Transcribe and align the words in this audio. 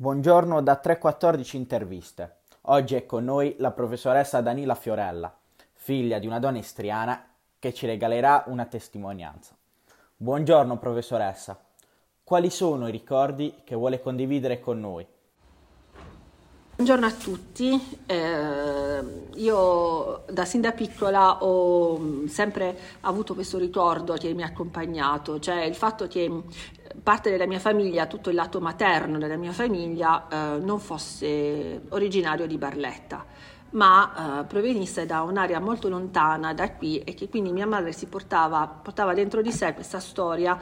Buongiorno 0.00 0.62
da 0.62 0.76
314 0.76 1.58
interviste. 1.58 2.36
Oggi 2.62 2.94
è 2.94 3.04
con 3.04 3.22
noi 3.22 3.56
la 3.58 3.70
professoressa 3.70 4.40
Danila 4.40 4.74
Fiorella, 4.74 5.30
figlia 5.74 6.18
di 6.18 6.26
una 6.26 6.38
donna 6.38 6.56
istriana 6.56 7.22
che 7.58 7.74
ci 7.74 7.84
regalerà 7.84 8.44
una 8.46 8.64
testimonianza. 8.64 9.54
Buongiorno 10.16 10.78
professoressa. 10.78 11.62
Quali 12.24 12.48
sono 12.48 12.88
i 12.88 12.90
ricordi 12.90 13.60
che 13.62 13.74
vuole 13.74 14.00
condividere 14.00 14.58
con 14.58 14.80
noi? 14.80 15.06
Buongiorno 16.80 17.06
a 17.08 17.12
tutti, 17.12 17.98
eh, 18.06 19.02
io 19.34 20.24
da 20.30 20.46
sin 20.46 20.62
da 20.62 20.72
piccola 20.72 21.44
ho 21.44 22.26
sempre 22.26 22.74
avuto 23.00 23.34
questo 23.34 23.58
ricordo 23.58 24.14
che 24.14 24.32
mi 24.32 24.42
ha 24.42 24.46
accompagnato, 24.46 25.38
cioè 25.40 25.64
il 25.64 25.74
fatto 25.74 26.08
che 26.08 26.42
parte 27.02 27.28
della 27.28 27.46
mia 27.46 27.58
famiglia, 27.58 28.06
tutto 28.06 28.30
il 28.30 28.36
lato 28.36 28.62
materno 28.62 29.18
della 29.18 29.36
mia 29.36 29.52
famiglia 29.52 30.26
eh, 30.26 30.58
non 30.60 30.80
fosse 30.80 31.82
originario 31.90 32.46
di 32.46 32.56
Barletta, 32.56 33.26
ma 33.72 34.40
eh, 34.40 34.44
provenisse 34.44 35.04
da 35.04 35.20
un'area 35.20 35.60
molto 35.60 35.90
lontana 35.90 36.54
da 36.54 36.72
qui 36.72 37.00
e 37.00 37.12
che 37.12 37.28
quindi 37.28 37.52
mia 37.52 37.66
madre 37.66 37.92
si 37.92 38.06
portava, 38.06 38.66
portava 38.66 39.12
dentro 39.12 39.42
di 39.42 39.52
sé 39.52 39.74
questa 39.74 40.00
storia 40.00 40.58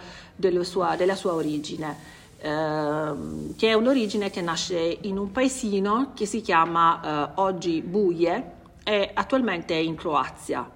sua, 0.62 0.96
della 0.96 1.14
sua 1.14 1.34
origine. 1.34 2.17
Ehm, 2.40 3.56
che 3.56 3.68
è 3.68 3.72
un'origine 3.72 4.30
che 4.30 4.40
nasce 4.40 4.98
in 5.02 5.18
un 5.18 5.32
paesino 5.32 6.12
che 6.14 6.24
si 6.24 6.40
chiama 6.40 7.30
eh, 7.30 7.32
oggi 7.36 7.82
Buie 7.82 8.52
e 8.84 9.10
attualmente 9.12 9.74
è 9.74 9.78
in 9.78 9.96
Croazia, 9.96 10.70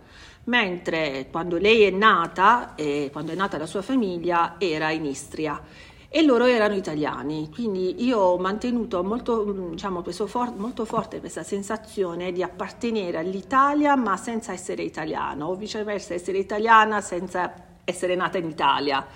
mentre 0.44 1.28
quando 1.30 1.58
lei 1.58 1.82
è 1.82 1.90
nata 1.90 2.74
e 2.74 3.10
quando 3.12 3.30
è 3.30 3.36
nata 3.36 3.58
la 3.58 3.66
sua 3.66 3.80
famiglia 3.80 4.56
era 4.58 4.90
in 4.90 5.04
Istria 5.04 5.60
e 6.08 6.22
loro 6.22 6.46
erano 6.46 6.74
italiani, 6.74 7.48
quindi 7.54 8.04
io 8.04 8.18
ho 8.18 8.38
mantenuto 8.38 9.02
molto, 9.04 9.70
diciamo, 9.70 10.02
for- 10.02 10.54
molto 10.56 10.84
forte 10.84 11.20
questa 11.20 11.44
sensazione 11.44 12.32
di 12.32 12.42
appartenere 12.42 13.18
all'Italia 13.18 13.94
ma 13.94 14.16
senza 14.16 14.52
essere 14.52 14.82
italiano 14.82 15.46
o 15.46 15.54
viceversa 15.54 16.12
essere 16.12 16.38
italiana 16.38 17.00
senza 17.00 17.54
essere 17.84 18.14
nata 18.16 18.36
in 18.38 18.48
Italia 18.48 19.06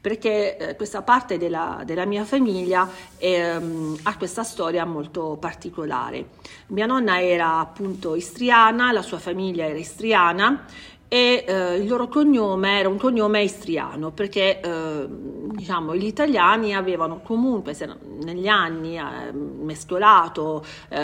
perché 0.00 0.56
eh, 0.56 0.76
questa 0.76 1.02
parte 1.02 1.38
della, 1.38 1.82
della 1.84 2.04
mia 2.04 2.24
famiglia 2.24 2.88
ehm, 3.18 3.98
ha 4.02 4.16
questa 4.16 4.42
storia 4.42 4.84
molto 4.84 5.36
particolare. 5.40 6.26
Mia 6.68 6.86
nonna 6.86 7.20
era 7.20 7.58
appunto 7.58 8.14
istriana, 8.14 8.92
la 8.92 9.02
sua 9.02 9.18
famiglia 9.18 9.66
era 9.66 9.78
istriana 9.78 10.64
e 11.08 11.44
eh, 11.48 11.76
il 11.76 11.88
loro 11.88 12.06
cognome 12.06 12.78
era 12.78 12.88
un 12.88 12.98
cognome 12.98 13.42
istriano 13.42 14.10
perché 14.10 14.60
eh, 14.60 15.06
diciamo, 15.08 15.96
gli 15.96 16.04
italiani 16.04 16.74
avevano 16.74 17.20
comunque 17.20 17.74
negli 18.22 18.46
anni 18.46 18.98
eh, 18.98 19.32
mescolato 19.32 20.62
eh, 20.90 20.98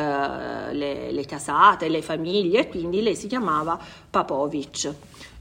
le, 0.72 1.10
le, 1.10 1.24
casate, 1.24 1.88
le 1.88 2.02
famiglie 2.02 2.60
e 2.60 2.68
quindi 2.68 3.00
lei 3.00 3.16
si 3.16 3.26
chiamava 3.26 3.78
Papovic. 4.10 4.94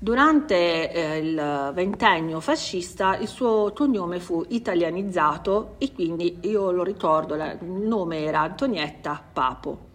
Durante 0.03 0.91
eh, 0.91 1.17
il 1.19 1.71
ventennio 1.73 2.41
fascista 2.41 3.15
il 3.15 3.29
suo 3.29 3.71
cognome 3.73 4.19
fu 4.19 4.43
italianizzato 4.49 5.75
e 5.77 5.93
quindi 5.93 6.39
io 6.41 6.71
lo 6.71 6.83
ricordo, 6.83 7.35
il 7.35 7.57
nome 7.61 8.25
era 8.25 8.41
Antonietta 8.41 9.23
Papo. 9.31 9.91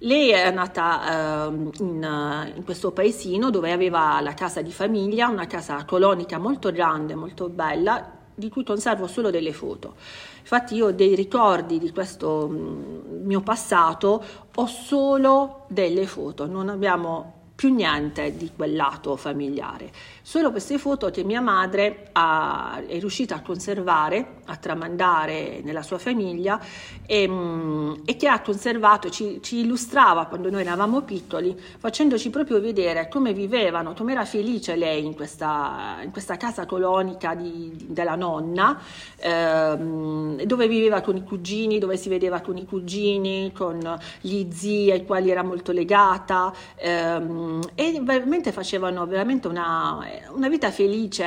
Lei 0.00 0.28
è 0.32 0.50
nata 0.50 1.46
uh, 1.46 1.70
in, 1.78 2.52
in, 2.56 2.62
questo 2.62 2.92
paesino 2.92 3.48
dove 3.48 3.72
aveva 3.72 4.20
la 4.20 4.34
casa 4.34 4.60
di 4.60 4.70
famiglia, 4.70 5.28
una 5.28 5.46
casa 5.46 5.82
colonica 5.86 6.36
molto 6.36 6.70
grande, 6.70 7.14
molto 7.14 7.48
bella, 7.48 8.06
di 8.34 8.50
cui 8.50 8.64
conservo 8.64 9.06
solo 9.06 9.30
delle 9.30 9.54
foto. 9.54 9.94
Infatti 10.40 10.74
io 10.74 10.90
dei 10.90 11.14
ricordi 11.14 11.78
di 11.78 11.90
questo 11.90 12.50
mm, 12.50 13.24
mio 13.24 13.40
passato 13.40 14.22
ho 14.54 14.66
solo 14.66 15.64
delle 15.68 16.06
foto, 16.06 16.46
non 16.46 16.68
abbiamo 16.68 17.37
più 17.58 17.74
niente 17.74 18.36
di 18.36 18.52
quel 18.54 18.76
lato 18.76 19.16
familiare. 19.16 19.90
Solo 20.22 20.52
queste 20.52 20.78
foto 20.78 21.10
che 21.10 21.24
mia 21.24 21.40
madre 21.40 22.10
ha, 22.12 22.80
è 22.86 23.00
riuscita 23.00 23.34
a 23.34 23.40
conservare, 23.40 24.36
a 24.44 24.54
tramandare 24.54 25.60
nella 25.64 25.82
sua 25.82 25.98
famiglia 25.98 26.60
e, 27.04 27.26
mm, 27.26 27.94
e 28.04 28.14
che 28.16 28.28
ha 28.28 28.40
conservato, 28.42 29.10
ci, 29.10 29.40
ci, 29.42 29.58
illustrava 29.58 30.26
quando 30.26 30.50
noi 30.50 30.60
eravamo 30.60 31.00
piccoli, 31.00 31.58
facendoci 31.78 32.30
proprio 32.30 32.60
vedere 32.60 33.08
come 33.08 33.32
vivevano, 33.32 33.92
come 33.92 34.12
era 34.12 34.24
felice 34.24 34.76
lei 34.76 35.04
in 35.04 35.16
questa, 35.16 35.96
in 36.04 36.12
questa 36.12 36.36
casa 36.36 36.64
colonica 36.64 37.34
di, 37.34 37.72
di, 37.74 37.86
della 37.88 38.14
nonna, 38.14 38.80
ehm, 39.16 40.42
dove 40.44 40.68
viveva 40.68 41.00
con 41.00 41.16
i 41.16 41.24
cugini, 41.24 41.80
dove 41.80 41.96
si 41.96 42.08
vedeva 42.08 42.40
con 42.40 42.56
i 42.56 42.64
cugini, 42.64 43.50
con 43.52 43.98
gli 44.20 44.46
zii 44.48 44.92
ai 44.92 45.04
quali 45.04 45.28
era 45.28 45.42
molto 45.42 45.72
legata. 45.72 46.52
Ehm, 46.76 47.46
e 47.74 48.00
veramente 48.02 48.52
facevano 48.52 49.06
veramente 49.06 49.48
una, 49.48 50.06
una 50.32 50.48
vita 50.48 50.70
felice, 50.70 51.24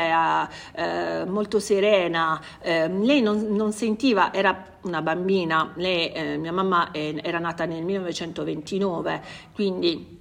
eh, 0.73 1.25
molto 1.25 1.59
serena. 1.59 2.41
Eh, 2.61 2.87
lei 2.87 3.21
non, 3.21 3.47
non, 3.55 3.71
sentiva, 3.71 4.33
era 4.33 4.77
una 4.81 5.01
bambina, 5.01 5.73
lei, 5.75 6.11
eh, 6.11 6.37
mia 6.37 6.51
mamma 6.51 6.89
era 6.93 7.39
nata 7.39 7.65
nel 7.65 7.83
1929, 7.83 9.21
quindi 9.53 10.19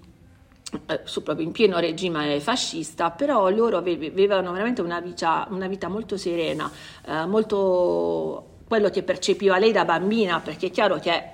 eh, 0.86 1.00
proprio 1.22 1.44
in 1.44 1.52
pieno 1.52 1.78
regime 1.78 2.38
fascista, 2.40 3.10
però 3.10 3.48
loro 3.48 3.78
avevano 3.78 4.52
veramente 4.52 4.82
una 4.82 5.00
vita, 5.00 5.46
una 5.50 5.66
vita 5.66 5.88
molto 5.88 6.16
serena, 6.16 6.70
eh, 7.04 7.26
molto 7.26 8.58
quello 8.68 8.88
che 8.88 9.02
percepiva 9.02 9.58
lei 9.58 9.72
da 9.72 9.84
bambina, 9.84 10.38
perché 10.40 10.68
è 10.68 10.70
chiaro 10.70 11.00
che 11.00 11.10
eh, 11.10 11.24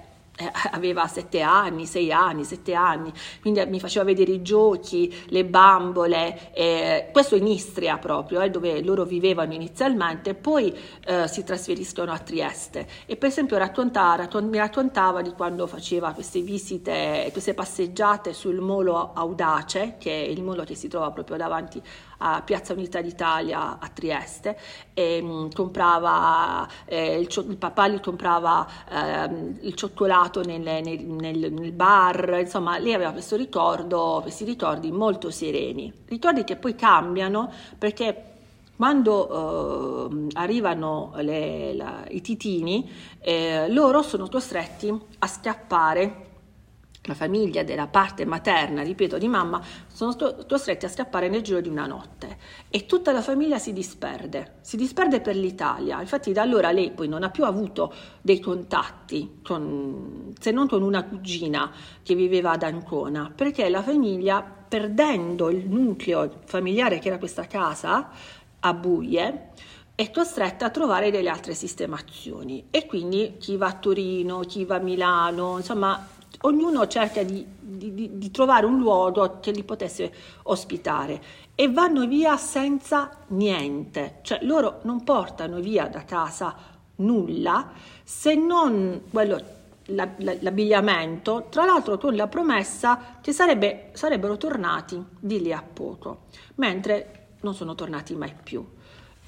aveva 0.73 1.07
sette 1.07 1.41
anni, 1.41 1.87
sei 1.87 2.13
anni, 2.13 2.45
sette 2.45 2.75
anni, 2.75 3.13
quindi 3.41 3.65
mi 3.67 3.81
faceva 3.81 4.05
vedere 4.05 4.33
i 4.33 4.43
giochi, 4.43 5.15
le 5.29 5.45
bambole, 5.45 6.53
eh, 6.53 7.09
questo 7.13 7.37
in 7.37 7.47
Istria 7.47 7.97
proprio, 7.99 8.41
eh, 8.41 8.51
dove 8.51 8.83
loro 8.83 9.05
vivevano 9.05 9.55
inizialmente, 9.55 10.35
poi 10.35 10.77
eh, 11.07 11.27
si 11.29 11.45
trasferiscono 11.45 12.13
a 12.13 12.19
Trieste. 12.19 12.87
E 13.07 13.17
per 13.17 13.29
esempio 13.29 13.57
raccontava, 13.57 14.29
mi 14.43 14.59
raccontava 14.59 15.23
di 15.23 15.31
quando 15.31 15.67
faceva 15.67 16.13
queste 16.13 16.41
visite, 16.41 17.29
queste 17.33 17.55
passeggiate 17.55 18.33
sul 18.33 18.61
molo 18.61 19.13
Audace, 19.15 19.95
che 19.99 20.13
è 20.13 20.29
il 20.29 20.43
molo 20.43 20.65
che 20.65 20.75
si 20.75 20.89
trova 20.89 21.11
proprio 21.11 21.37
davanti 21.37 21.83
a 22.19 22.41
Piazza 22.43 22.73
Unità 22.73 23.03
d'Italia 23.03 23.79
a 23.79 23.89
Trieste 23.89 24.59
e 24.95 25.21
mh, 25.21 25.27
mm, 25.27 25.49
comprava, 25.51 26.67
eh, 26.87 27.19
il, 27.21 27.29
il, 27.49 27.57
papà 27.57 27.89
gli 27.89 28.01
comprava 28.01 28.67
eh, 28.89 29.57
il 29.61 29.75
cioccolato 29.75 30.26
nel, 30.45 30.61
nel, 30.61 31.05
nel, 31.05 31.53
nel, 31.53 31.73
bar, 31.73 32.39
insomma 32.41 32.79
lei 32.79 32.95
aveva 32.95 33.13
questo 33.13 33.37
ricordo, 33.37 34.21
questi 34.23 34.45
ricordi 34.45 34.91
molto 34.91 35.31
sereni, 35.31 35.93
ricordi 36.07 36.45
che 36.45 36.57
poi 36.57 36.75
cambiano 36.75 37.51
perché 37.79 38.33
quando 38.77 40.11
eh, 40.11 40.27
arrivano 40.35 41.13
le, 41.17 41.75
la, 41.75 42.05
i 42.09 42.21
titini, 42.21 42.89
eh, 43.21 43.67
loro 43.71 44.03
sono 44.03 44.29
costretti 44.29 44.93
a 45.19 45.27
scappare 45.27 46.25
la 47.07 47.15
famiglia 47.15 47.63
della 47.63 47.87
parte 47.87 48.25
materna, 48.25 48.83
ripeto, 48.83 49.19
di 49.19 49.29
mamma, 49.29 49.63
sono 49.87 50.17
costretti 50.47 50.85
a 50.85 50.89
scappare 50.89 51.29
nel 51.29 51.43
giro 51.43 51.61
di 51.61 51.69
una 51.69 51.87
notte 51.87 52.39
e 52.69 52.87
tutta 52.87 53.13
la 53.13 53.23
famiglia 53.23 53.59
si 53.59 53.73
disperde, 53.73 54.57
si 54.61 54.77
disperde 54.77 55.21
per 55.21 55.37
l'Italia. 55.37 56.01
Infatti 56.01 56.33
da 56.33 56.43
allora 56.43 56.71
lei 56.71 56.91
poi 56.91 57.09
non 57.09 57.23
ha 57.23 57.31
più 57.31 57.45
avuto 57.45 57.93
dei 58.21 58.41
contatti 58.41 59.39
con, 59.43 60.33
se 60.39 60.51
non 60.51 60.69
con 60.69 60.83
una 60.83 61.05
cugina 61.05 61.73
che 62.03 62.15
viveva 62.15 62.53
ad 62.53 62.63
Ancona, 62.63 63.33
perché 63.35 63.69
la 63.69 63.83
famiglia, 63.83 64.43
perdendo 64.43 65.51
il 65.51 65.69
nucleo 65.69 66.41
familiare 66.45 66.99
che 66.99 67.09
era 67.09 67.19
questa 67.19 67.47
casa 67.47 68.11
a 68.61 68.75
Buie, 68.75 69.51
è 69.95 70.11
costretta 70.11 70.67
a 70.67 70.71
trovare 70.71 71.11
delle 71.11 71.31
altre 71.31 71.55
sistemazioni 71.55 72.67
e 72.71 72.85
quindi 72.85 73.37
chi 73.39 73.57
va 73.57 73.69
a 73.69 73.73
Torino, 73.73 74.41
chi 74.41 74.67
va 74.67 74.77
a 74.77 74.81
Milano, 74.81 75.57
insomma 75.57 76.07
ognuno 76.43 76.87
cerca 76.87 77.23
di, 77.23 77.45
di, 77.59 78.19
di, 78.19 78.31
trovare 78.31 78.67
un 78.67 78.79
luogo 78.79 79.39
che 79.41 79.51
li 79.51 79.65
potesse 79.65 80.13
ospitare 80.45 81.23
e 81.55 81.71
vanno 81.71 82.07
via 82.07 82.37
senza 82.37 83.11
niente, 83.29 84.19
cioè 84.23 84.41
loro 84.43 84.81
non 84.83 85.03
portano 85.05 85.61
via 85.61 85.87
da 85.89 86.05
casa 86.05 86.55
nulla 86.97 87.71
se 88.03 88.35
non 88.35 89.03
quello, 89.11 89.41
la, 89.87 90.09
la, 90.19 90.37
l'abbigliamento, 90.41 91.47
tra 91.51 91.65
l'altro 91.65 91.99
con 91.99 92.15
la 92.15 92.27
promessa 92.27 93.19
che 93.21 93.33
sarebbe, 93.33 93.91
sarebbero 93.93 94.37
tornati 94.37 95.03
di 95.19 95.41
lì 95.41 95.53
a 95.53 95.63
poco, 95.63 96.25
mentre 96.57 97.29
non 97.41 97.55
sono 97.55 97.75
tornati 97.75 98.15
mai 98.15 98.35
più. 98.43 98.65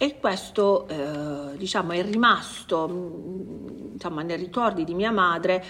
E 0.01 0.21
questo 0.21 0.87
eh, 0.87 1.57
diciamo, 1.57 1.91
è 1.93 2.03
rimasto 2.05 2.87
diciamo, 3.93 4.21
nei 4.21 4.37
ricordi 4.37 4.85
di 4.85 4.95
mia 4.95 5.11
madre 5.11 5.65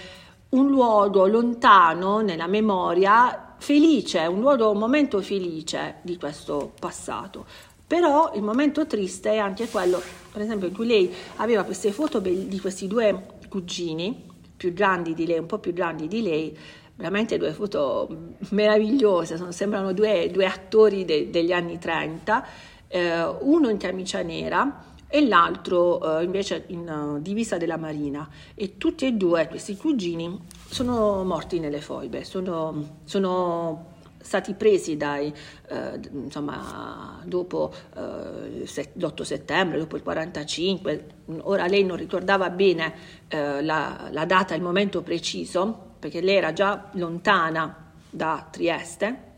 un 0.49 0.69
luogo 0.69 1.27
lontano 1.27 2.21
nella 2.21 2.47
memoria 2.47 3.55
felice, 3.57 4.25
un 4.25 4.39
luogo, 4.39 4.71
un 4.71 4.77
momento 4.77 5.21
felice 5.21 5.97
di 6.01 6.17
questo 6.17 6.71
passato. 6.79 7.45
Però 7.85 8.31
il 8.35 8.43
momento 8.43 8.85
triste 8.85 9.31
è 9.31 9.37
anche 9.37 9.67
quello, 9.67 10.01
per 10.31 10.41
esempio, 10.41 10.67
in 10.67 10.73
cui 10.73 10.87
lei 10.87 11.13
aveva 11.37 11.63
queste 11.63 11.91
foto 11.91 12.19
di 12.19 12.59
questi 12.59 12.87
due 12.87 13.37
cugini, 13.49 14.27
più 14.55 14.73
grandi 14.73 15.13
di 15.13 15.25
lei, 15.25 15.39
un 15.39 15.45
po' 15.45 15.57
più 15.57 15.73
grandi 15.73 16.07
di 16.07 16.21
lei, 16.21 16.57
veramente 16.95 17.37
due 17.37 17.51
foto 17.53 18.35
meravigliose, 18.49 19.37
sono, 19.37 19.51
sembrano 19.51 19.93
due, 19.93 20.29
due 20.31 20.45
attori 20.45 21.05
de, 21.05 21.29
degli 21.29 21.51
anni 21.51 21.79
30, 21.79 22.45
eh, 22.87 23.23
uno 23.41 23.69
in 23.69 23.77
camicia 23.77 24.21
nera 24.21 24.88
e 25.09 25.27
l'altro 25.27 26.19
eh, 26.19 26.23
invece 26.23 26.65
in 26.67 26.87
uh, 26.87 27.19
divisa 27.19 27.57
della 27.57 27.77
Marina. 27.77 28.29
E 28.53 28.77
tutti 28.77 29.07
e 29.07 29.13
due 29.13 29.47
questi 29.47 29.75
cugini 29.75 30.39
sono 30.67 31.23
morti 31.23 31.59
nelle 31.59 31.81
foibe, 31.81 32.23
sono, 32.23 32.99
sono 33.05 33.97
stati 34.21 34.53
presi 34.53 34.97
dai, 34.97 35.33
eh, 35.67 35.99
insomma, 36.11 37.21
dopo 37.25 37.73
eh, 37.95 38.65
l'8 38.93 39.21
settembre, 39.23 39.79
dopo 39.79 39.95
il 39.95 40.03
45, 40.03 41.05
ora 41.41 41.65
lei 41.65 41.83
non 41.83 41.97
ricordava 41.97 42.49
bene 42.51 42.93
eh, 43.27 43.63
la, 43.63 44.09
la 44.11 44.25
data, 44.25 44.53
il 44.53 44.61
momento 44.61 45.01
preciso, 45.01 45.87
perché 45.97 46.21
lei 46.21 46.35
era 46.35 46.53
già 46.53 46.89
lontana 46.93 47.91
da 48.09 48.47
Trieste, 48.49 49.28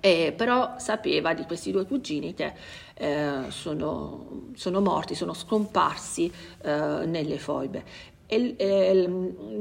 eh, 0.00 0.32
però 0.36 0.74
sapeva 0.78 1.34
di 1.34 1.44
questi 1.44 1.70
due 1.70 1.86
cugini 1.86 2.34
che 2.34 2.52
eh, 2.94 3.44
sono, 3.48 4.50
sono, 4.54 4.80
morti, 4.80 5.14
sono 5.14 5.34
scomparsi 5.34 6.30
eh, 6.62 7.04
nelle 7.06 7.38
foibe. 7.38 7.84
E, 8.26 8.54
e 8.58 9.08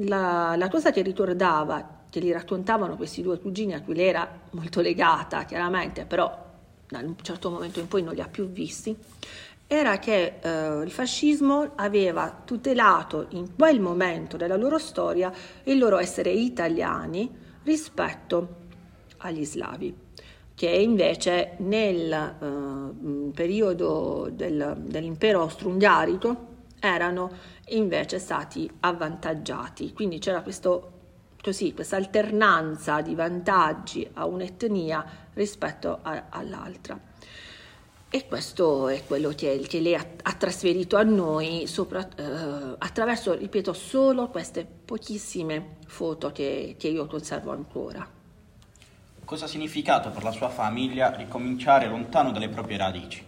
la, 0.05 0.55
la, 0.57 0.69
cosa 0.69 0.91
che 0.91 1.01
ricordava, 1.01 2.03
che 2.09 2.19
gli 2.19 2.31
raccontavano 2.31 2.97
questi 2.97 3.21
due 3.21 3.39
cugini 3.39 3.73
a 3.73 3.81
cui 3.81 3.95
lei 3.95 4.07
era 4.07 4.29
molto 4.51 4.81
legata, 4.81 5.45
chiaramente, 5.45 6.05
però 6.05 6.45
da 6.89 6.99
un 6.99 7.15
certo 7.21 7.49
momento 7.49 7.79
in 7.79 7.87
poi 7.87 8.03
non 8.03 8.13
li 8.13 8.21
ha 8.21 8.27
più 8.27 8.49
visti, 8.49 8.95
era 9.67 9.99
che 9.99 10.39
eh, 10.41 10.81
il 10.83 10.91
fascismo 10.91 11.71
aveva 11.75 12.41
tutelato 12.45 13.27
in 13.31 13.53
quel 13.55 13.81
momento 13.81 14.37
della 14.37 14.55
loro 14.55 14.77
storia 14.77 15.31
il 15.63 15.77
loro 15.77 15.97
essere 15.97 16.31
italiani 16.31 17.29
rispetto 17.63 18.65
agli 19.17 19.43
slavi, 19.43 19.93
che 20.57 20.69
invece 20.69 21.53
nel 21.57 22.11
eh, 22.11 23.31
periodo 23.31 24.27
del, 24.31 24.75
dell'impero 24.87 25.41
austro-ungarico 25.41 26.55
erano 26.79 27.29
invece 27.67 28.17
stati 28.17 28.67
avvantaggiati. 28.79 29.93
Quindi 29.93 30.17
c'era 30.17 30.41
questo, 30.41 30.93
così, 31.43 31.75
questa 31.75 31.97
alternanza 31.97 33.01
di 33.01 33.13
vantaggi 33.13 34.09
a 34.13 34.25
un'etnia 34.25 35.05
rispetto 35.35 35.99
a, 36.01 36.23
all'altra. 36.29 36.99
E 38.09 38.25
questo 38.25 38.87
è 38.87 39.03
quello 39.05 39.29
che, 39.29 39.63
che 39.67 39.79
lei 39.79 39.93
ha, 39.93 40.07
ha, 40.23 40.33
trasferito 40.33 40.97
a 40.97 41.03
noi 41.03 41.67
sopra, 41.67 42.03
eh, 42.15 42.75
attraverso, 42.79 43.35
ripeto, 43.35 43.73
solo 43.73 44.29
queste 44.29 44.65
pochissime 44.65 45.75
foto 45.85 46.31
che, 46.31 46.73
che 46.79 46.87
io 46.87 47.05
conservo 47.05 47.51
ancora. 47.51 48.16
Cosa 49.27 49.43
ha 49.43 49.49
significato 49.49 50.09
per 50.09 50.23
la 50.23 50.31
sua 50.31 50.47
famiglia 50.47 51.13
ricominciare 51.13 51.89
lontano 51.89 52.31
dalle 52.31 52.47
proprie 52.47 52.77
radici? 52.77 53.21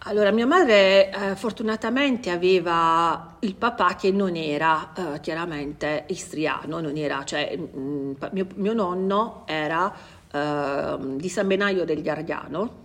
Allora, 0.00 0.30
mia 0.32 0.46
madre 0.46 1.10
eh, 1.10 1.34
fortunatamente 1.34 2.28
aveva 2.28 3.36
il 3.38 3.54
papà 3.54 3.94
che 3.94 4.10
non 4.10 4.36
era 4.36 4.92
eh, 4.92 5.20
chiaramente 5.20 6.04
istriano, 6.08 6.80
non 6.80 6.94
era, 6.98 7.24
cioè 7.24 7.56
mh, 7.56 7.78
mm, 7.78 8.12
mio, 8.32 8.46
mio, 8.56 8.74
nonno 8.74 9.44
era 9.46 9.90
eh, 10.30 10.96
di 11.00 11.28
San 11.30 11.46
Benaio 11.46 11.86
del 11.86 12.02
Gargano, 12.02 12.82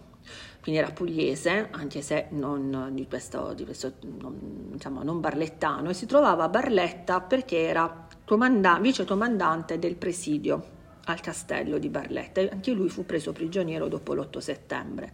quindi 0.61 0.79
era 0.79 0.91
pugliese, 0.91 1.67
anche 1.71 2.01
se 2.01 2.27
non, 2.29 2.91
di 2.93 3.05
questo, 3.05 3.51
di 3.51 3.65
questo 3.65 3.95
non, 4.17 4.69
diciamo, 4.71 5.03
non 5.03 5.19
barlettano, 5.19 5.89
e 5.89 5.93
si 5.93 6.05
trovava 6.05 6.45
a 6.45 6.47
Barletta 6.47 7.19
perché 7.19 7.57
era 7.57 8.07
comanda- 8.23 8.79
vice 8.79 9.03
comandante 9.03 9.77
del 9.77 9.97
presidio 9.97 10.77
al 11.11 11.21
castello 11.21 11.77
di 11.77 11.89
Barletta 11.89 12.41
anche 12.41 12.71
lui 12.71 12.89
fu 12.89 13.05
preso 13.05 13.31
prigioniero 13.31 13.87
dopo 13.87 14.13
l'8 14.13 14.37
settembre. 14.39 15.11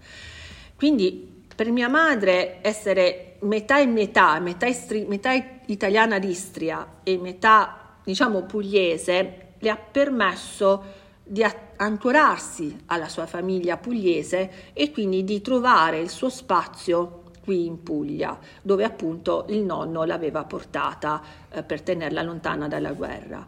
Quindi 0.76 1.44
per 1.56 1.72
mia 1.72 1.88
madre 1.88 2.60
essere 2.62 3.38
metà 3.42 3.80
e 3.80 3.86
metà, 3.86 4.40
metà, 4.40 4.66
istri- 4.66 5.06
metà 5.06 5.32
italiana 5.68 6.20
d'Istria 6.20 7.00
e 7.04 7.18
metà 7.18 7.98
diciamo 8.04 8.44
pugliese, 8.44 9.54
le 9.58 9.70
ha 9.70 9.78
permesso 9.78 11.04
di 11.24 11.44
ancorarsi 11.78 12.84
alla 12.86 13.10
sua 13.10 13.26
famiglia 13.26 13.78
pugliese 13.78 14.72
e 14.74 14.92
quindi 14.92 15.24
di 15.24 15.42
trovare 15.42 16.00
il 16.00 16.10
suo 16.10 16.30
spazio 16.30 17.24
qui 17.44 17.66
in 17.66 17.84
Puglia, 17.84 18.38
dove 18.62 18.84
appunto 18.84 19.46
il 19.50 19.62
nonno 19.62 20.04
l'aveva 20.04 20.44
portata 20.44 21.22
eh, 21.50 21.64
per 21.64 21.82
tenerla 21.82 22.22
lontana 22.22 22.68
dalla 22.68 22.92
guerra. 22.92 23.46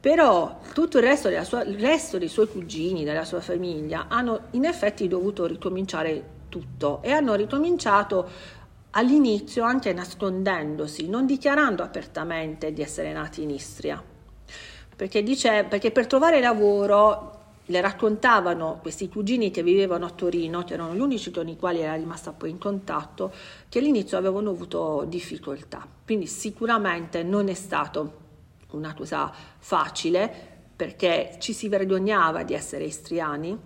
Però 0.00 0.60
tutto 0.72 0.98
il 0.98 1.04
resto, 1.04 1.28
sua, 1.44 1.62
il 1.62 1.78
resto 1.78 2.18
dei 2.18 2.28
suoi 2.28 2.48
cugini, 2.48 3.04
della 3.04 3.24
sua 3.24 3.40
famiglia, 3.40 4.06
hanno 4.08 4.46
in 4.52 4.64
effetti 4.64 5.08
dovuto 5.08 5.46
ricominciare 5.46 6.38
tutto 6.48 7.00
e 7.02 7.10
hanno 7.12 7.34
ricominciato 7.34 8.28
all'inizio 8.92 9.62
anche 9.62 9.92
nascondendosi, 9.92 11.08
non 11.08 11.26
dichiarando 11.26 11.82
apertamente 11.82 12.72
di 12.72 12.82
essere 12.82 13.12
nati 13.12 13.42
in 13.42 13.50
Istria 13.50 14.02
perché, 15.00 15.22
dice, 15.22 15.64
perché 15.66 15.92
per 15.92 16.06
trovare 16.06 16.42
lavoro 16.42 17.38
le 17.64 17.80
raccontavano 17.80 18.80
questi 18.82 19.08
cugini 19.08 19.50
che 19.50 19.62
vivevano 19.62 20.04
a 20.04 20.10
Torino, 20.10 20.62
che 20.62 20.74
erano 20.74 20.92
gli 20.92 21.00
unici 21.00 21.30
con 21.30 21.48
i 21.48 21.56
quali 21.56 21.80
era 21.80 21.94
rimasta 21.94 22.32
poi 22.32 22.50
in 22.50 22.58
contatto, 22.58 23.32
che 23.70 23.78
all'inizio 23.78 24.18
avevano 24.18 24.50
avuto 24.50 25.06
difficoltà. 25.08 25.86
Quindi 26.04 26.26
sicuramente 26.26 27.22
non 27.22 27.48
è 27.48 27.54
stato 27.54 28.19
una 28.72 28.94
cosa 28.94 29.32
facile 29.58 30.48
perché 30.76 31.36
ci 31.38 31.52
si 31.52 31.68
vergognava 31.68 32.42
di 32.42 32.54
essere 32.54 32.84
istriani, 32.84 33.58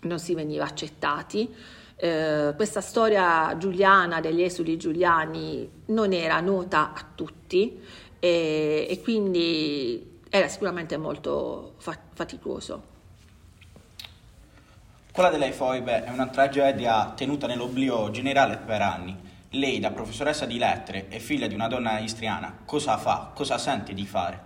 non 0.00 0.18
si 0.18 0.34
veniva 0.34 0.64
accettati. 0.64 1.54
Eh, 1.94 2.52
questa 2.56 2.80
storia 2.80 3.56
giuliana 3.56 4.20
degli 4.20 4.42
esuli 4.42 4.76
giuliani 4.76 5.70
non 5.86 6.12
era 6.12 6.40
nota 6.40 6.92
a 6.92 7.06
tutti 7.14 7.80
e, 8.18 8.86
e 8.88 9.00
quindi 9.00 10.20
era 10.28 10.48
sicuramente 10.48 10.96
molto 10.96 11.74
fa- 11.76 11.98
faticoso. 12.12 12.90
Quella 15.12 15.28
delle 15.28 15.52
foibe 15.52 16.04
è 16.04 16.10
una 16.10 16.26
tragedia 16.26 17.12
tenuta 17.14 17.46
nell'oblio 17.46 18.10
generale 18.10 18.56
per 18.56 18.80
anni. 18.80 19.31
Lei, 19.54 19.80
da 19.80 19.90
professoressa 19.90 20.46
di 20.46 20.56
lettere 20.56 21.08
e 21.08 21.18
figlia 21.18 21.46
di 21.46 21.54
una 21.54 21.68
donna 21.68 21.98
istriana, 21.98 22.60
cosa 22.64 22.96
fa, 22.96 23.32
cosa 23.34 23.58
sente 23.58 23.92
di 23.92 24.06
fare? 24.06 24.40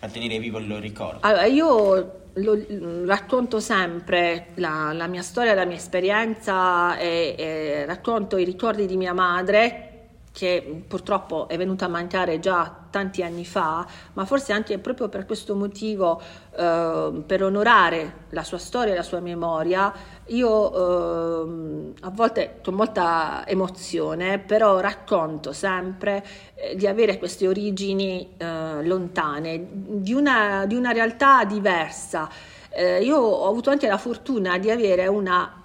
Per 0.00 0.10
tenere 0.10 0.38
vivo 0.38 0.58
il 0.58 0.80
ricordo? 0.80 1.20
Allora, 1.22 1.44
io 1.44 2.26
lo, 2.32 3.06
racconto 3.06 3.60
sempre 3.60 4.48
la, 4.54 4.92
la, 4.92 5.06
mia 5.06 5.22
storia, 5.22 5.54
la 5.54 5.64
mia 5.64 5.76
esperienza 5.76 6.96
e, 6.98 7.34
e 7.38 7.86
racconto 7.86 8.36
i 8.36 8.44
ricordi 8.44 8.86
di 8.86 8.96
mia 8.96 9.12
madre 9.12 9.84
che 10.32 10.82
purtroppo 10.86 11.48
è 11.48 11.56
venuta 11.56 11.86
a 11.86 11.88
mancare 11.88 12.38
già 12.38 12.77
tanti 12.90 13.22
anni 13.22 13.44
fa, 13.44 13.86
ma 14.14 14.24
forse 14.24 14.52
anche 14.52 14.78
proprio 14.78 15.08
per 15.08 15.26
questo 15.26 15.54
motivo, 15.54 16.20
eh, 16.56 17.22
per 17.26 17.42
onorare 17.42 18.26
la 18.30 18.42
sua 18.42 18.58
storia 18.58 18.92
e 18.92 18.96
la 18.96 19.02
sua 19.02 19.20
memoria, 19.20 19.92
io 20.26 20.72
eh, 20.72 21.92
a 22.00 22.10
volte 22.10 22.60
con 22.62 22.74
molta 22.74 23.44
emozione, 23.46 24.38
però 24.38 24.80
racconto 24.80 25.52
sempre 25.52 26.24
eh, 26.54 26.76
di 26.76 26.86
avere 26.86 27.18
queste 27.18 27.46
origini 27.46 28.34
eh, 28.36 28.84
lontane, 28.84 29.66
di 29.70 30.12
una, 30.12 30.66
di 30.66 30.74
una, 30.74 30.92
realtà 30.92 31.44
diversa. 31.44 32.28
Eh, 32.70 33.02
io 33.02 33.18
ho 33.18 33.48
avuto 33.48 33.70
anche 33.70 33.88
la 33.88 33.98
fortuna 33.98 34.58
di 34.58 34.70
avere 34.70 35.06
una 35.06 35.58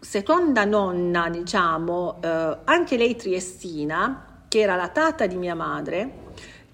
seconda 0.00 0.64
nonna, 0.64 1.28
diciamo, 1.28 2.18
eh, 2.20 2.58
anche 2.64 2.96
lei 2.96 3.16
triestina, 3.16 4.44
che 4.48 4.60
era 4.60 4.74
la 4.74 4.88
tata 4.88 5.26
di 5.26 5.36
mia 5.36 5.54
madre, 5.54 6.28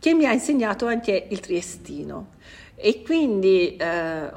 che 0.06 0.14
mi 0.14 0.25
ha 0.25 0.32
insegnato 0.32 0.86
anche 0.86 1.26
il 1.30 1.40
triestino. 1.40 2.34
E 2.76 3.02
quindi 3.02 3.75
eh, 3.75 4.30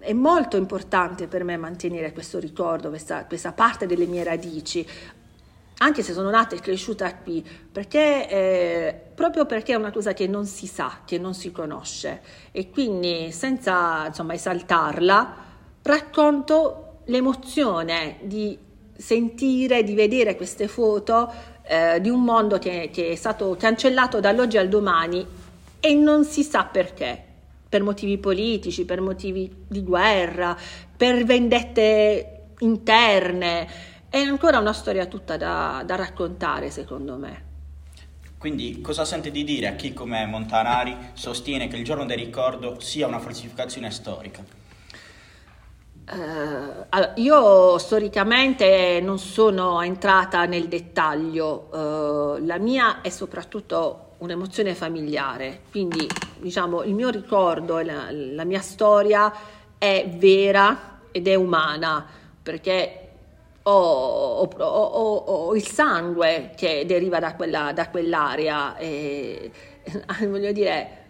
è 0.00 0.12
molto 0.12 0.56
importante 0.56 1.28
per 1.28 1.44
me 1.44 1.56
mantenere 1.56 2.12
questo 2.12 2.40
ricordo, 2.40 2.88
questa, 2.88 3.24
questa, 3.24 3.52
parte 3.52 3.86
delle 3.86 4.06
mie 4.06 4.24
radici, 4.24 4.84
anche 5.78 6.02
se 6.02 6.12
sono 6.12 6.28
nata 6.28 6.56
e 6.56 6.58
cresciuta 6.58 7.14
qui, 7.18 7.46
perché, 7.70 8.28
eh, 8.28 9.00
proprio 9.14 9.46
perché 9.46 9.74
è 9.74 9.76
una 9.76 9.92
cosa 9.92 10.12
che 10.12 10.26
non 10.26 10.44
si 10.44 10.66
sa, 10.66 11.02
che 11.04 11.18
non 11.18 11.34
si 11.34 11.52
conosce. 11.52 12.20
E 12.50 12.70
quindi 12.70 13.30
senza 13.30 14.06
insomma, 14.08 14.34
esaltarla, 14.34 15.36
racconto 15.82 17.02
l'emozione 17.04 18.18
di 18.22 18.58
sentire, 18.96 19.84
di 19.84 19.94
vedere 19.94 20.34
queste 20.34 20.66
foto 20.66 21.30
eh, 21.66 22.00
di 22.00 22.08
un 22.08 22.22
mondo 22.22 22.58
che, 22.58 22.90
che, 22.92 23.10
è 23.10 23.14
stato 23.14 23.56
cancellato 23.58 24.20
dall'oggi 24.20 24.56
al 24.56 24.68
domani 24.68 25.26
e 25.80 25.94
non 25.94 26.24
si 26.24 26.42
sa 26.42 26.64
perché, 26.64 27.22
per 27.68 27.82
motivi 27.82 28.18
politici, 28.18 28.84
per 28.84 29.00
motivi 29.00 29.64
di 29.66 29.82
guerra, 29.82 30.56
per 30.96 31.24
vendette 31.24 32.46
interne. 32.60 33.68
È 34.08 34.18
ancora 34.18 34.58
una 34.58 34.72
storia 34.72 35.06
tutta 35.06 35.36
da, 35.36 35.82
da 35.84 35.96
raccontare, 35.96 36.70
secondo 36.70 37.16
me. 37.16 37.44
Quindi 38.38 38.80
cosa 38.80 39.04
sente 39.04 39.30
di 39.30 39.44
dire 39.44 39.66
a 39.66 39.72
chi 39.72 39.92
come 39.92 40.24
Montanari 40.26 40.96
sostiene 41.14 41.68
che 41.68 41.76
il 41.76 41.84
giorno 41.84 42.04
del 42.04 42.18
ricordo 42.18 42.78
sia 42.80 43.06
una 43.06 43.18
falsificazione 43.18 43.90
storica? 43.90 44.44
Uh, 46.08 47.20
io 47.20 47.78
storicamente 47.78 49.00
non 49.02 49.18
sono 49.18 49.82
entrata 49.82 50.44
nel 50.44 50.68
dettaglio, 50.68 51.68
uh, 51.72 52.44
la 52.44 52.58
mia 52.58 53.00
è 53.00 53.08
soprattutto 53.08 54.14
un'emozione 54.18 54.76
familiare, 54.76 55.62
quindi 55.68 56.08
diciamo 56.38 56.84
il 56.84 56.94
mio 56.94 57.08
ricordo, 57.08 57.80
la, 57.80 58.06
la 58.10 58.44
mia 58.44 58.60
storia 58.60 59.32
è 59.78 60.08
vera 60.16 61.00
ed 61.10 61.26
è 61.26 61.34
umana 61.34 62.06
perché 62.40 63.08
ho, 63.62 63.72
ho, 63.72 64.48
ho, 64.58 65.14
ho, 65.16 65.56
il 65.56 65.66
sangue 65.66 66.52
che 66.54 66.84
deriva 66.86 67.18
da, 67.18 67.34
quella, 67.34 67.72
da 67.72 67.88
quell'area 67.88 68.76
e 68.76 69.50
voglio 70.28 70.52
dire 70.52 71.04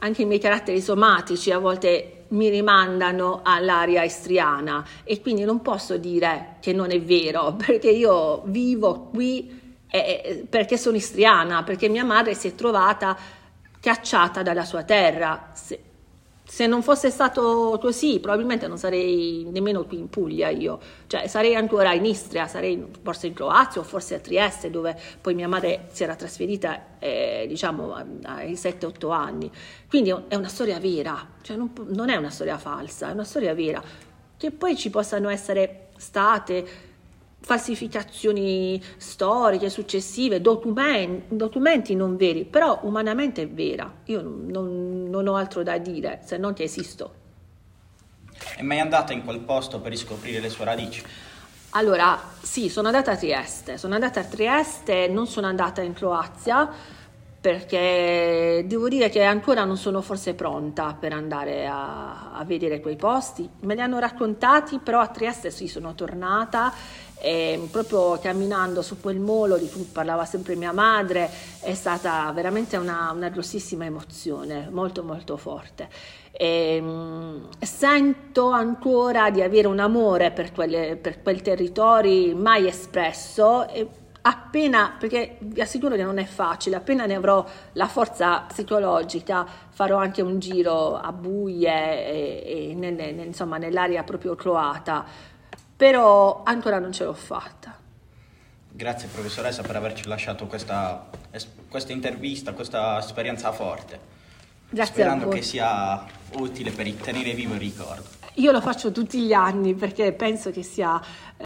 anche 0.00 0.22
i 0.22 0.24
miei 0.24 0.40
caratteri 0.40 0.80
somatici 0.80 1.52
a 1.52 1.58
volte 1.58 2.19
mi 2.30 2.48
rimandano 2.48 3.40
all'area 3.42 4.02
istriana 4.02 4.84
e 5.04 5.20
quindi 5.20 5.44
non 5.44 5.62
posso 5.62 5.96
dire 5.96 6.56
che 6.60 6.72
non 6.72 6.90
è 6.90 7.00
vero 7.00 7.54
perché 7.64 7.90
io 7.90 8.42
vivo 8.46 9.08
qui 9.12 9.58
eh, 9.90 10.46
perché 10.48 10.76
sono 10.76 10.96
istriana, 10.96 11.64
perché 11.64 11.88
mia 11.88 12.04
madre 12.04 12.34
si 12.34 12.48
è 12.48 12.54
trovata 12.54 13.16
cacciata 13.80 14.42
dalla 14.42 14.64
sua 14.64 14.84
terra. 14.84 15.50
Se, 15.52 15.89
se 16.50 16.66
non 16.66 16.82
fosse 16.82 17.10
stato 17.10 17.78
così, 17.80 18.18
probabilmente 18.18 18.66
non 18.66 18.76
sarei 18.76 19.46
nemmeno 19.52 19.84
qui 19.84 19.98
in 19.98 20.08
Puglia 20.08 20.48
io, 20.48 20.80
cioè 21.06 21.28
sarei 21.28 21.54
ancora 21.54 21.92
in 21.92 22.04
Istria, 22.04 22.48
sarei 22.48 22.86
forse 23.02 23.28
in 23.28 23.34
Croazia 23.34 23.80
o 23.80 23.84
forse 23.84 24.16
a 24.16 24.18
Trieste, 24.18 24.68
dove 24.68 24.98
poi 25.20 25.34
mia 25.34 25.46
madre 25.46 25.86
si 25.92 26.02
era 26.02 26.16
trasferita, 26.16 26.98
eh, 26.98 27.44
diciamo, 27.46 27.94
ai 28.24 28.54
7-8 28.54 29.12
anni. 29.12 29.48
Quindi 29.88 30.12
è 30.26 30.34
una 30.34 30.48
storia 30.48 30.80
vera, 30.80 31.24
cioè 31.42 31.56
non, 31.56 31.70
non 31.86 32.08
è 32.08 32.16
una 32.16 32.30
storia 32.30 32.58
falsa, 32.58 33.10
è 33.10 33.12
una 33.12 33.22
storia 33.22 33.54
vera. 33.54 33.80
Che 34.36 34.50
poi 34.50 34.76
ci 34.76 34.90
possano 34.90 35.28
essere 35.28 35.90
state 35.98 36.89
falsificazioni 37.40 38.82
storiche 38.96 39.70
successive, 39.70 40.40
documenti, 40.40 41.36
documenti, 41.36 41.94
non 41.94 42.16
veri, 42.16 42.44
però 42.44 42.80
umanamente 42.82 43.42
è 43.42 43.48
vera. 43.48 43.92
Io 44.04 44.20
non, 44.22 45.08
non, 45.08 45.26
ho 45.26 45.34
altro 45.34 45.62
da 45.62 45.78
dire 45.78 46.20
se 46.24 46.36
non 46.36 46.52
che 46.52 46.64
esisto. 46.64 47.14
È 48.56 48.62
mai 48.62 48.80
andata 48.80 49.12
in 49.12 49.24
quel 49.24 49.40
posto 49.40 49.80
per 49.80 49.90
riscoprire 49.90 50.40
le 50.40 50.48
sue 50.48 50.64
radici? 50.64 51.02
Allora, 51.70 52.20
sì, 52.40 52.68
sono 52.68 52.88
andata 52.88 53.12
a 53.12 53.16
Trieste. 53.16 53.78
Sono 53.78 53.94
andata 53.94 54.20
a 54.20 54.24
Trieste, 54.24 55.08
non 55.08 55.26
sono 55.26 55.46
andata 55.46 55.82
in 55.82 55.92
Croazia 55.92 56.98
perché 57.40 58.64
devo 58.66 58.86
dire 58.88 59.08
che 59.08 59.22
ancora 59.22 59.64
non 59.64 59.78
sono 59.78 60.02
forse 60.02 60.34
pronta 60.34 60.94
per 60.98 61.14
andare 61.14 61.66
a, 61.66 62.32
a 62.32 62.44
vedere 62.44 62.80
quei 62.80 62.96
posti. 62.96 63.48
Me 63.60 63.74
li 63.74 63.80
hanno 63.80 63.98
raccontati, 63.98 64.78
però 64.78 65.00
a 65.00 65.08
Trieste 65.08 65.50
sì, 65.50 65.66
sono 65.66 65.94
tornata 65.94 66.70
e 67.20 67.68
proprio 67.70 68.18
camminando 68.18 68.80
su 68.82 68.98
quel 68.98 69.18
molo 69.18 69.58
di 69.58 69.68
cui 69.68 69.82
parlava 69.82 70.24
sempre 70.24 70.54
mia 70.56 70.72
madre 70.72 71.30
è 71.60 71.74
stata 71.74 72.30
veramente 72.32 72.76
una, 72.76 73.12
una 73.14 73.28
grossissima 73.28 73.84
emozione, 73.84 74.68
molto 74.70 75.04
molto 75.04 75.36
forte. 75.36 75.88
E, 76.32 76.80
mh, 76.80 77.48
sento 77.60 78.50
ancora 78.50 79.30
di 79.30 79.42
avere 79.42 79.66
un 79.66 79.78
amore 79.78 80.30
per, 80.30 80.52
quelle, 80.52 80.96
per 80.96 81.22
quel 81.22 81.42
territorio 81.42 82.34
mai 82.34 82.66
espresso. 82.66 83.68
E, 83.68 83.86
appena, 84.22 84.96
perché 84.98 85.36
vi 85.40 85.60
assicuro 85.60 85.96
che 85.96 86.02
non 86.02 86.18
è 86.18 86.24
facile, 86.24 86.76
appena 86.76 87.06
ne 87.06 87.14
avrò 87.14 87.44
la 87.72 87.86
forza 87.88 88.44
psicologica, 88.48 89.46
farò 89.70 89.96
anche 89.96 90.22
un 90.22 90.38
giro 90.38 90.96
a 90.96 91.12
buie 91.12 91.70
e, 91.70 92.70
e 92.70 92.74
nel, 92.74 92.94
nel, 92.94 93.18
insomma, 93.26 93.56
nell'area 93.58 94.02
proprio 94.02 94.34
croata 94.34 95.28
però 95.80 96.42
ancora 96.44 96.78
non 96.78 96.92
ce 96.92 97.04
l'ho 97.04 97.14
fatta. 97.14 97.74
Grazie 98.68 99.08
professoressa 99.08 99.62
per 99.62 99.76
averci 99.76 100.06
lasciato 100.08 100.46
questa, 100.46 101.08
questa 101.70 101.92
intervista, 101.92 102.52
questa 102.52 102.98
esperienza 102.98 103.50
forte. 103.50 103.98
Grazie 104.68 104.92
Sperando 104.92 105.28
che 105.28 105.40
sia 105.40 106.04
utile 106.32 106.70
per 106.70 106.92
tenere 106.92 107.32
vivo 107.32 107.54
il 107.54 107.60
ricordo. 107.60 108.04
Io 108.34 108.52
lo 108.52 108.60
faccio 108.60 108.92
tutti 108.92 109.22
gli 109.22 109.32
anni 109.32 109.72
perché 109.72 110.12
penso 110.12 110.50
che 110.50 110.62
sia 110.62 111.00